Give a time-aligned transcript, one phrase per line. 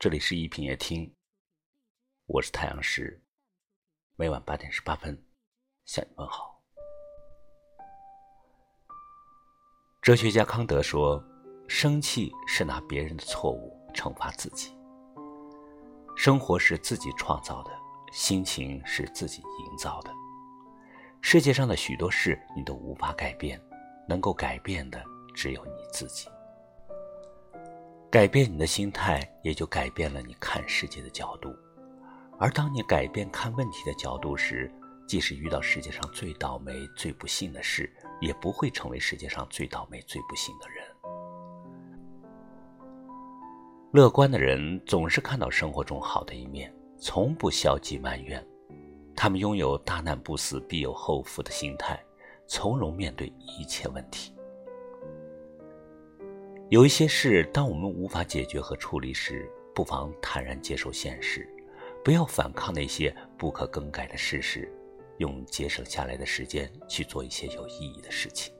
[0.00, 1.12] 这里是一品夜听，
[2.26, 3.20] 我是太阳石，
[4.14, 5.20] 每晚八点十八分
[5.86, 6.62] 向你问好。
[10.00, 11.20] 哲学家康德说
[11.66, 14.72] ：“生气是拿别人的错误惩罚自己。
[16.16, 17.72] 生活是自己创造的，
[18.12, 20.12] 心情是自己营造的。
[21.20, 23.60] 世界上的许多事你都无法改变，
[24.08, 25.04] 能够改变的
[25.34, 26.28] 只有你自己。”
[28.10, 31.54] 改变你的心态，也就改变了你看世界的角度。
[32.38, 34.72] 而当你改变看问题的角度时，
[35.06, 40.82] 即使遇到世界上最倒霉、最不幸的事，也不会成为世界上最倒霉、最不幸的人。
[43.92, 48.42] 乐观的人总是看到生活中好的一面，从不消极埋怨。
[49.14, 52.02] 他们拥有“大难不死，必有后福”的心态，
[52.46, 54.32] 从容面对一切问题。
[56.70, 61.48] 有一些事，当我们无法解决和处理时，不妨坦然接受现实，
[62.04, 64.70] 不要反抗那些不可更改的事实，
[65.16, 68.52] 用节省下来的时间去做一些有意义的事情。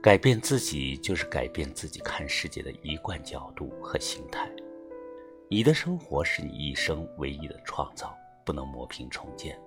[0.00, 4.48] 改变自己，就是改变自己看世界的一贯角度和心态。
[5.50, 9.58] 你的生活是你一生唯一的创造，不能磨平重建。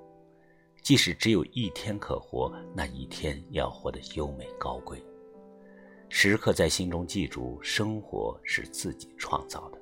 [0.82, 5.04] 即使只有一天可活，那一天要活得优美高贵。
[6.20, 9.78] 时刻在心中记住，生活是自己创造的。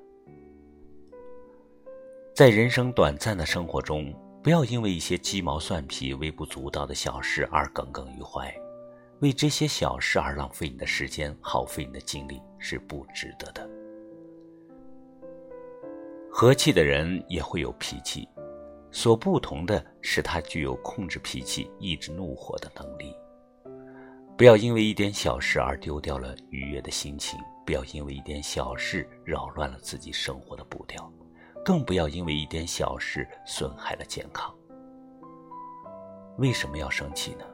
[2.34, 8.54] 在人生短暂的生活中，不要因为一些鸡毛蒜皮、微不足道的小事而耿耿于怀，
[9.20, 13.66] 为这些小事而浪费你的时间、耗费你的精力是不值得的。
[16.30, 18.28] 和气的人也会有脾气，
[18.90, 23.14] 所不同的是他具有控制脾气、抑制怒火的能力。
[24.36, 31.10] 不要因为一点小事而丢掉了愉悦的心情，不要因为一点小事扰乱了自己生活的步调，
[31.64, 34.54] 更不要因为一点小事损害了健康。
[36.36, 37.46] 为什么要生气呢？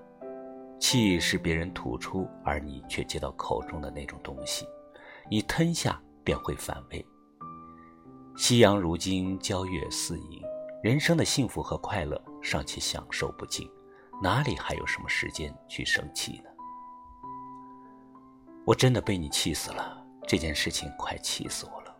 [0.80, 4.66] 气是别人吐出而你却接到口中的那种东西，
[5.30, 7.06] 你吞下便会反胃。
[8.36, 10.42] 夕阳如今，皎月似影，
[10.82, 13.70] 人生的幸福和快乐尚且享受不尽，
[14.20, 16.50] 哪里还有什么时间去生气呢？
[18.64, 21.94] 我真的被你气死了，这件事情快气死我了。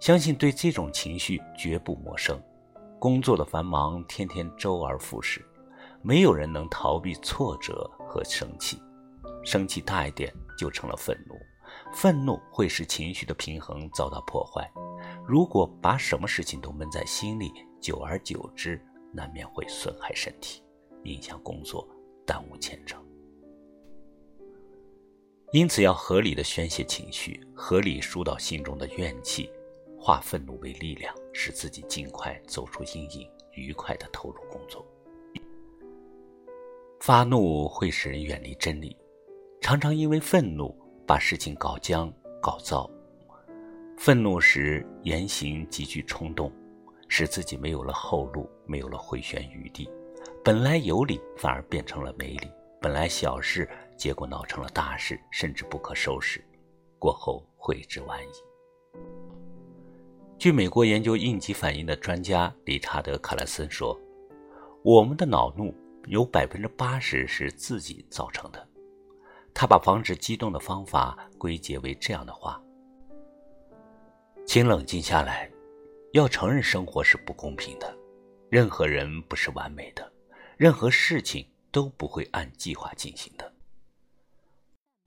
[0.00, 2.40] 相信对这种情绪绝不陌生。
[2.98, 5.44] 工作的繁忙，天天周而复始，
[6.00, 8.80] 没有人能逃避挫折和生气。
[9.44, 11.34] 生气大一点就成了愤怒，
[11.92, 14.70] 愤怒会使情绪的平衡遭到破坏。
[15.26, 18.82] 如果把什么事情都闷在心里，久而久之，
[19.12, 20.62] 难免会损害身体，
[21.02, 21.86] 影响工作，
[22.26, 23.04] 耽误前程。
[25.54, 29.48] 因此，要合理的宣泄情绪，合理疏导心中的怨气，
[29.96, 34.84] 化愤怒为力量，使自己尽快走出阴影，愉快的投入工作。
[36.98, 38.96] 发怒会使人远离真理，
[39.60, 40.76] 常常因为愤怒
[41.06, 42.90] 把事情搞僵、搞糟。
[43.96, 46.52] 愤怒时言行极具冲动，
[47.06, 49.88] 使自己没有了后路，没有了回旋余地。
[50.42, 52.48] 本来有理，反而变成了没理；
[52.80, 53.68] 本来小事。
[53.96, 56.44] 结果闹成了大事，甚至不可收拾，
[56.98, 58.32] 过后悔之晚矣。
[60.38, 63.98] 据美国研究应急反应的专家理查德·克莱森说
[64.82, 65.74] ：“我们的恼怒
[66.06, 68.68] 有百分之八十是自己造成的。”
[69.54, 72.60] 他把防止激动的方法归结为这样的话
[74.44, 75.48] ：“请冷静下来，
[76.12, 77.96] 要承认生活是不公平的，
[78.50, 80.12] 任何人不是完美的，
[80.56, 83.50] 任何事情都不会按计划进行的。”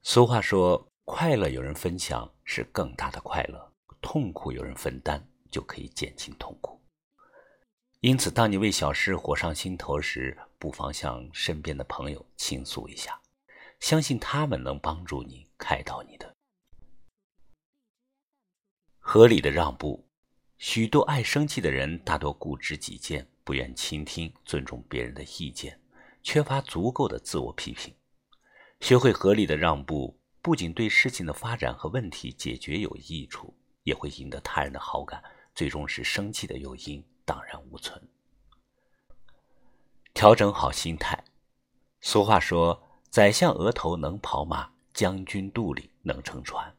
[0.01, 6.79] 俗话说：“快乐有人分享是更大的快乐，痛苦有人分担就可以减轻痛苦。”
[8.01, 13.19] 因此，当你为小事火上心头时，不妨向身边的朋友倾诉一下，
[13.79, 16.33] 相信他们能帮助你开导你的。
[18.99, 20.07] 合理的让步，
[20.57, 25.79] 许多爱生气的人大多固执己见，不愿倾听、尊重别人的意见，
[26.21, 27.93] 缺乏足够的自我批评。
[28.79, 33.53] 学会合理的让步，不仅对事情的发展和问题解决有益处，
[33.83, 35.21] 也会赢得他人的好感，
[35.53, 38.01] 最终使生气的诱因荡然无存。
[40.13, 41.21] 调整好心态。
[42.01, 46.73] 俗话说：“宰相额头能跑马，将军肚里能撑船。”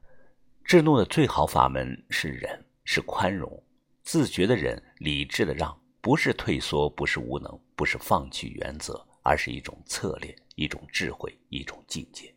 [0.65, 3.63] 制怒的最好法门是忍，是宽容。
[4.03, 9.05] 自觉的忍，理智的让，不是退缩，不是无能，不是放弃原则。
[9.23, 12.35] 而是一种策略，一种智慧，一种境界。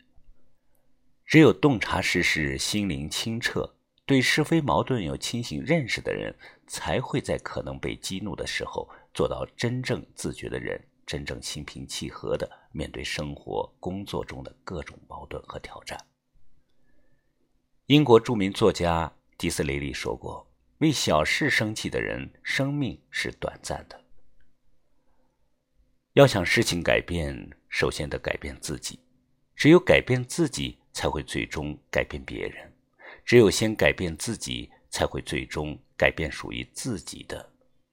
[1.25, 3.73] 只有洞察世事，心灵清澈，
[4.05, 6.37] 对是非矛盾有清醒认识的人，
[6.67, 15.97] 才会在可能被激怒的时候，做到真正自觉的人，真正心平气和的面对生活、工作中的各种矛盾和挑战。
[17.87, 20.47] 英国著名作家迪斯雷利说过
[20.77, 23.99] ：“为小事生气的人，生命是短暂的。”
[26.13, 28.99] 要想事情改变，首先得改变自己。
[29.55, 32.67] 只有改变自己，才会最终改变别人；
[33.23, 37.49] 只有先改变自己，才会最终改变属于自己的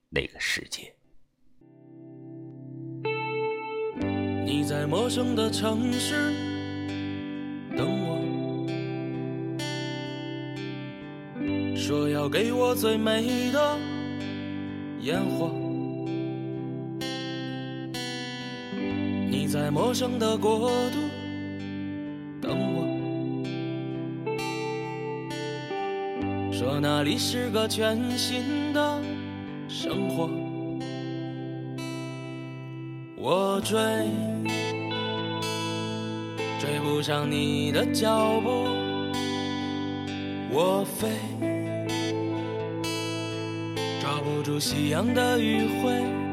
[0.09, 0.93] 那个世界。
[4.45, 6.33] 你在陌生的城市
[7.77, 8.19] 等我，
[11.77, 13.79] 说要给我最美的
[15.03, 15.68] 烟火。
[19.51, 20.99] 在陌生的国度
[22.39, 22.85] 等我，
[26.53, 29.03] 说那里是个全新的
[29.67, 30.29] 生活。
[33.17, 33.81] 我追，
[36.61, 38.69] 追不上你的脚步；
[40.53, 41.09] 我飞，
[43.99, 46.28] 抓不住夕阳的余晖。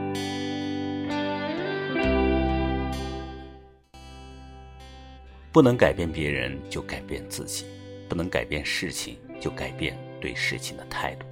[5.56, 7.64] 不能改变别人，就改变自己；
[8.10, 11.26] 不能改变事情，就改变对事情的态度。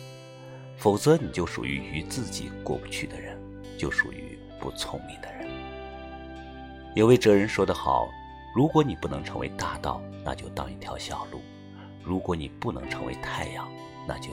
[0.78, 3.38] 否则，你就属于与自己过不去的人，
[3.78, 5.46] 就属于不聪明的人。
[6.96, 8.08] 有位哲人说得好
[8.56, 11.40] ：“如果你不能成为大道，那就当一条小路；
[12.02, 13.70] 如果你不能成为太阳，
[14.08, 14.30] 那就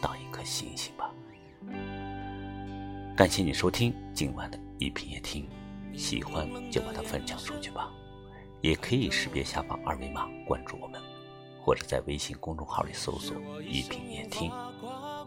[0.00, 1.10] 当一颗星星吧。”
[3.16, 5.48] 感谢你收听今晚的一品夜听，
[5.96, 7.92] 喜欢就把它分享出去吧。
[8.62, 11.00] 也可以识别下方二维码关注我们，
[11.60, 14.52] 或者在微信公众号里搜索“一品夜听”，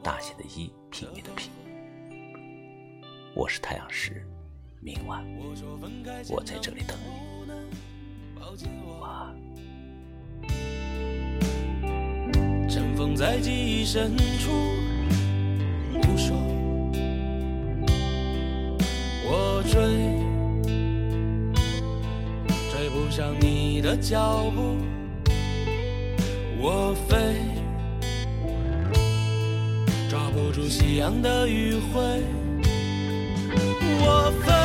[0.02, 1.52] 大写的“一”品味的“品”。
[3.36, 4.26] 我是太阳石，
[4.80, 5.22] 明晚
[6.30, 7.10] 我在这里等你。
[9.02, 9.36] 晚安。
[23.16, 24.76] 上你的脚步，
[26.60, 27.16] 我飞，
[30.10, 32.22] 抓不住夕阳的余晖，
[34.02, 34.65] 我飞。